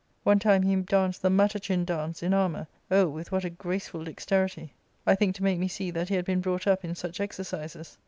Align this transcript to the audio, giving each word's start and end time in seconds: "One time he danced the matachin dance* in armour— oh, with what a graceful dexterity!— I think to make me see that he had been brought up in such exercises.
"One 0.23 0.39
time 0.39 0.63
he 0.63 0.75
danced 0.77 1.21
the 1.21 1.29
matachin 1.29 1.85
dance* 1.85 2.23
in 2.23 2.33
armour— 2.33 2.65
oh, 2.89 3.07
with 3.07 3.31
what 3.31 3.45
a 3.45 3.51
graceful 3.51 4.03
dexterity!— 4.05 4.73
I 5.05 5.13
think 5.13 5.35
to 5.35 5.43
make 5.43 5.59
me 5.59 5.67
see 5.67 5.91
that 5.91 6.09
he 6.09 6.15
had 6.15 6.25
been 6.25 6.41
brought 6.41 6.65
up 6.65 6.83
in 6.83 6.95
such 6.95 7.19
exercises. 7.21 7.99